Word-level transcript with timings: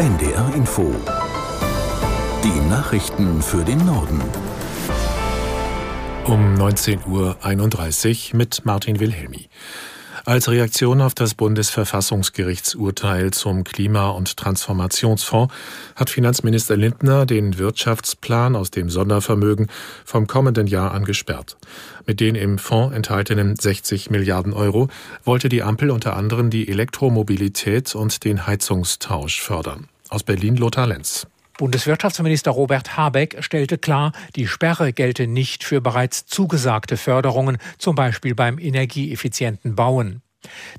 NDR 0.00 0.54
Info. 0.54 0.94
Die 2.42 2.70
Nachrichten 2.70 3.42
für 3.42 3.62
den 3.62 3.84
Norden. 3.84 4.18
Um 6.24 6.54
19.31 6.54 8.32
Uhr 8.32 8.38
mit 8.38 8.64
Martin 8.64 8.98
Wilhelmi. 8.98 9.50
Als 10.24 10.50
Reaktion 10.50 11.00
auf 11.00 11.14
das 11.14 11.34
Bundesverfassungsgerichtsurteil 11.34 13.30
zum 13.30 13.64
Klima- 13.64 14.10
und 14.10 14.36
Transformationsfonds 14.36 15.52
hat 15.96 16.10
Finanzminister 16.10 16.76
Lindner 16.76 17.24
den 17.24 17.58
Wirtschaftsplan 17.58 18.54
aus 18.54 18.70
dem 18.70 18.90
Sondervermögen 18.90 19.68
vom 20.04 20.26
kommenden 20.26 20.66
Jahr 20.66 20.92
angesperrt. 20.92 21.56
Mit 22.06 22.20
den 22.20 22.34
im 22.34 22.58
Fonds 22.58 22.94
enthaltenen 22.94 23.56
60 23.56 24.10
Milliarden 24.10 24.52
Euro 24.52 24.88
wollte 25.24 25.48
die 25.48 25.62
Ampel 25.62 25.90
unter 25.90 26.16
anderem 26.16 26.50
die 26.50 26.68
Elektromobilität 26.68 27.94
und 27.94 28.24
den 28.24 28.46
Heizungstausch 28.46 29.40
fördern. 29.40 29.88
Aus 30.10 30.22
Berlin 30.22 30.56
Lothar 30.56 30.86
Lenz. 30.86 31.26
Bundeswirtschaftsminister 31.60 32.52
Robert 32.52 32.96
Habeck 32.96 33.44
stellte 33.44 33.76
klar, 33.76 34.12
die 34.34 34.46
Sperre 34.46 34.94
gelte 34.94 35.26
nicht 35.26 35.62
für 35.62 35.82
bereits 35.82 36.24
zugesagte 36.24 36.96
Förderungen, 36.96 37.58
zum 37.76 37.94
Beispiel 37.94 38.34
beim 38.34 38.58
energieeffizienten 38.58 39.76
Bauen. 39.76 40.22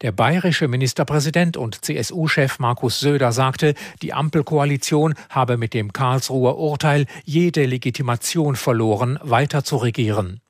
Der 0.00 0.10
bayerische 0.10 0.68
Ministerpräsident 0.68 1.58
und 1.58 1.84
CSU-Chef 1.84 2.58
Markus 2.60 2.98
Söder 2.98 3.32
sagte, 3.32 3.74
die 4.00 4.14
Ampelkoalition 4.14 5.12
habe 5.28 5.58
mit 5.58 5.74
dem 5.74 5.92
Karlsruher 5.92 6.56
Urteil 6.56 7.04
jede 7.26 7.66
Legitimation 7.66 8.56
verloren, 8.56 9.18
weiter 9.22 9.62
zu 9.64 9.76
regieren. 9.76 10.40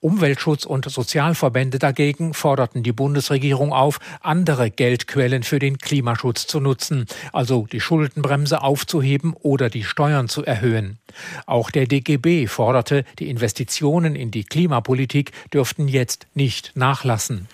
Umweltschutz 0.00 0.64
und 0.64 0.88
Sozialverbände 0.90 1.78
dagegen 1.78 2.34
forderten 2.34 2.82
die 2.82 2.92
Bundesregierung 2.92 3.72
auf, 3.72 4.00
andere 4.20 4.70
Geldquellen 4.70 5.42
für 5.42 5.58
den 5.58 5.78
Klimaschutz 5.78 6.46
zu 6.46 6.60
nutzen, 6.60 7.06
also 7.32 7.66
die 7.70 7.80
Schuldenbremse 7.80 8.62
aufzuheben 8.62 9.34
oder 9.34 9.70
die 9.70 9.84
Steuern 9.84 10.28
zu 10.28 10.44
erhöhen. 10.44 10.98
Auch 11.46 11.70
der 11.70 11.86
DGB 11.86 12.46
forderte, 12.46 13.04
die 13.18 13.30
Investitionen 13.30 14.14
in 14.16 14.30
die 14.30 14.44
Klimapolitik 14.44 15.32
dürften 15.52 15.88
jetzt 15.88 16.26
nicht 16.34 16.72
nachlassen. 16.74 17.48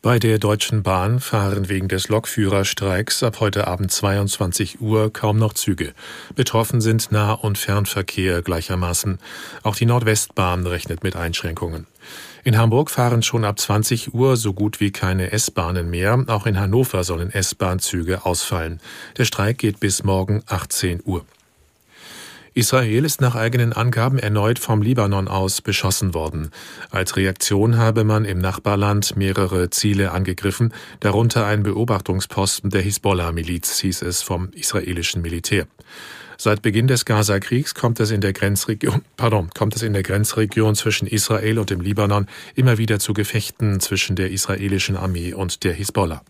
Bei 0.00 0.20
der 0.20 0.38
Deutschen 0.38 0.84
Bahn 0.84 1.18
fahren 1.18 1.68
wegen 1.68 1.88
des 1.88 2.08
Lokführerstreiks 2.08 3.24
ab 3.24 3.40
heute 3.40 3.66
Abend 3.66 3.90
22 3.90 4.80
Uhr 4.80 5.12
kaum 5.12 5.38
noch 5.38 5.54
Züge. 5.54 5.92
Betroffen 6.36 6.80
sind 6.80 7.10
Nah- 7.10 7.32
und 7.32 7.58
Fernverkehr 7.58 8.42
gleichermaßen. 8.42 9.18
Auch 9.64 9.74
die 9.74 9.86
Nordwestbahn 9.86 10.68
rechnet 10.68 11.02
mit 11.02 11.16
Einschränkungen. 11.16 11.88
In 12.44 12.56
Hamburg 12.56 12.90
fahren 12.90 13.24
schon 13.24 13.44
ab 13.44 13.58
20 13.58 14.14
Uhr 14.14 14.36
so 14.36 14.52
gut 14.52 14.78
wie 14.78 14.92
keine 14.92 15.32
S-Bahnen 15.32 15.90
mehr. 15.90 16.24
Auch 16.28 16.46
in 16.46 16.60
Hannover 16.60 17.02
sollen 17.02 17.32
S-Bahn-Züge 17.32 18.24
ausfallen. 18.24 18.80
Der 19.16 19.24
Streik 19.24 19.58
geht 19.58 19.80
bis 19.80 20.04
morgen 20.04 20.44
18 20.46 21.02
Uhr. 21.06 21.26
Israel 22.58 23.04
ist 23.04 23.20
nach 23.20 23.36
eigenen 23.36 23.72
Angaben 23.72 24.18
erneut 24.18 24.58
vom 24.58 24.82
Libanon 24.82 25.28
aus 25.28 25.62
beschossen 25.62 26.12
worden. 26.12 26.50
Als 26.90 27.16
Reaktion 27.16 27.76
habe 27.76 28.02
man 28.02 28.24
im 28.24 28.38
Nachbarland 28.38 29.16
mehrere 29.16 29.70
Ziele 29.70 30.10
angegriffen, 30.10 30.74
darunter 30.98 31.46
ein 31.46 31.62
Beobachtungsposten 31.62 32.70
der 32.70 32.82
Hisbollah-Miliz, 32.82 33.78
hieß 33.78 34.02
es 34.02 34.22
vom 34.22 34.48
israelischen 34.54 35.22
Militär. 35.22 35.68
Seit 36.36 36.60
Beginn 36.60 36.88
des 36.88 37.04
Gaza-Kriegs 37.04 37.76
kommt 37.76 38.00
es 38.00 38.10
in 38.10 38.20
der 38.20 38.32
Grenzregion, 38.32 39.02
pardon, 39.16 39.50
kommt 39.56 39.76
es 39.76 39.82
in 39.82 39.92
der 39.92 40.02
Grenzregion 40.02 40.74
zwischen 40.74 41.06
Israel 41.06 41.60
und 41.60 41.70
dem 41.70 41.80
Libanon 41.80 42.26
immer 42.56 42.76
wieder 42.76 42.98
zu 42.98 43.14
Gefechten 43.14 43.78
zwischen 43.78 44.16
der 44.16 44.32
israelischen 44.32 44.96
Armee 44.96 45.32
und 45.32 45.62
der 45.62 45.74
Hisbollah. 45.74 46.22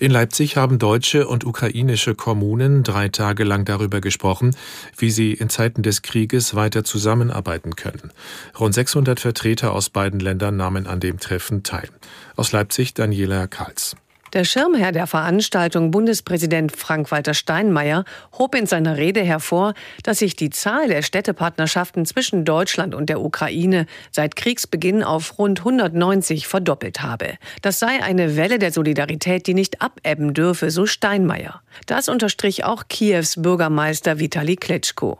In 0.00 0.10
Leipzig 0.10 0.56
haben 0.56 0.78
deutsche 0.78 1.28
und 1.28 1.44
ukrainische 1.44 2.14
Kommunen 2.14 2.84
drei 2.84 3.10
Tage 3.10 3.44
lang 3.44 3.66
darüber 3.66 4.00
gesprochen, 4.00 4.56
wie 4.96 5.10
sie 5.10 5.34
in 5.34 5.50
Zeiten 5.50 5.82
des 5.82 6.00
Krieges 6.00 6.54
weiter 6.54 6.84
zusammenarbeiten 6.84 7.76
können. 7.76 8.10
Rund 8.58 8.74
600 8.74 9.20
Vertreter 9.20 9.72
aus 9.72 9.90
beiden 9.90 10.18
Ländern 10.18 10.56
nahmen 10.56 10.86
an 10.86 11.00
dem 11.00 11.20
Treffen 11.20 11.64
teil. 11.64 11.90
Aus 12.34 12.50
Leipzig 12.52 12.94
Daniela 12.94 13.46
Karls. 13.46 13.94
Der 14.32 14.44
Schirmherr 14.44 14.92
der 14.92 15.08
Veranstaltung, 15.08 15.90
Bundespräsident 15.90 16.70
Frank-Walter 16.70 17.34
Steinmeier, 17.34 18.04
hob 18.38 18.54
in 18.54 18.66
seiner 18.66 18.96
Rede 18.96 19.22
hervor, 19.22 19.74
dass 20.04 20.20
sich 20.20 20.36
die 20.36 20.50
Zahl 20.50 20.86
der 20.86 21.02
Städtepartnerschaften 21.02 22.06
zwischen 22.06 22.44
Deutschland 22.44 22.94
und 22.94 23.08
der 23.08 23.20
Ukraine 23.20 23.86
seit 24.12 24.36
Kriegsbeginn 24.36 25.02
auf 25.02 25.36
rund 25.40 25.60
190 25.60 26.46
verdoppelt 26.46 27.02
habe. 27.02 27.38
Das 27.62 27.80
sei 27.80 28.00
eine 28.04 28.36
Welle 28.36 28.60
der 28.60 28.70
Solidarität, 28.70 29.48
die 29.48 29.54
nicht 29.54 29.82
abebben 29.82 30.32
dürfe, 30.32 30.70
so 30.70 30.86
Steinmeier. 30.86 31.60
Das 31.86 32.08
unterstrich 32.08 32.62
auch 32.62 32.84
Kiews 32.88 33.34
Bürgermeister 33.42 34.20
Vitali 34.20 34.54
Klitschko. 34.54 35.18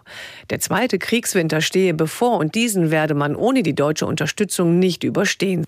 Der 0.51 0.61
zweite 0.61 1.01
Kriegswinter 1.01 1.63
stehe 1.63 1.95
bevor 1.95 2.39
und 2.39 2.55
diesen 2.55 2.93
werde 2.93 3.15
man 3.15 3.35
ohne 3.35 3.65
die 3.65 3.75
deutsche 3.75 4.07
Unterstützung 4.07 4.79
nicht 4.79 5.03
überstehen. 5.03 5.67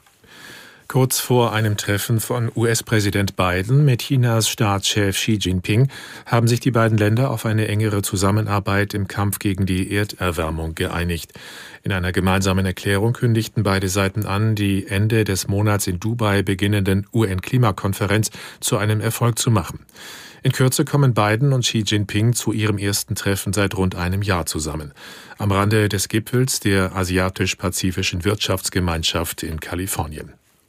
Kurz 0.92 1.20
vor 1.20 1.54
einem 1.54 1.78
Treffen 1.78 2.20
von 2.20 2.52
US-Präsident 2.54 3.34
Biden 3.34 3.86
mit 3.86 4.02
Chinas 4.02 4.50
Staatschef 4.50 5.16
Xi 5.16 5.38
Jinping 5.40 5.88
haben 6.26 6.46
sich 6.46 6.60
die 6.60 6.70
beiden 6.70 6.98
Länder 6.98 7.30
auf 7.30 7.46
eine 7.46 7.66
engere 7.66 8.02
Zusammenarbeit 8.02 8.92
im 8.92 9.08
Kampf 9.08 9.38
gegen 9.38 9.64
die 9.64 9.90
Erderwärmung 9.90 10.74
geeinigt. 10.74 11.32
In 11.82 11.92
einer 11.92 12.12
gemeinsamen 12.12 12.66
Erklärung 12.66 13.14
kündigten 13.14 13.62
beide 13.62 13.88
Seiten 13.88 14.26
an, 14.26 14.54
die 14.54 14.86
Ende 14.86 15.24
des 15.24 15.48
Monats 15.48 15.86
in 15.86 15.98
Dubai 15.98 16.42
beginnenden 16.42 17.06
UN-Klimakonferenz 17.14 18.30
zu 18.60 18.76
einem 18.76 19.00
Erfolg 19.00 19.38
zu 19.38 19.50
machen. 19.50 19.86
In 20.42 20.52
Kürze 20.52 20.84
kommen 20.84 21.14
Biden 21.14 21.54
und 21.54 21.62
Xi 21.64 21.84
Jinping 21.86 22.34
zu 22.34 22.52
ihrem 22.52 22.76
ersten 22.76 23.14
Treffen 23.14 23.54
seit 23.54 23.78
rund 23.78 23.94
einem 23.94 24.20
Jahr 24.20 24.44
zusammen. 24.44 24.92
Am 25.38 25.52
Rande 25.52 25.88
des 25.88 26.08
Gipfels 26.08 26.60
der 26.60 26.94
Asiatisch-Pazifischen 26.94 28.26
Wirtschaftsgemeinschaft 28.26 29.42
in 29.42 29.58
Kalifornien. 29.58 30.34